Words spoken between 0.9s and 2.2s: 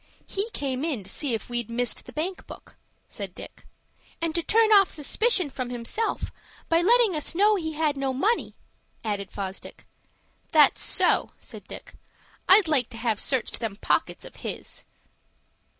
to see if we'd missed the